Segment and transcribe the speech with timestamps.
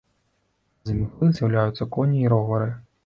[0.87, 2.73] З імглы з'яўляюцца коні і ровары.